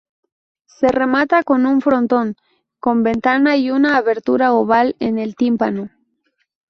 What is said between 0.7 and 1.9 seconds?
remata con un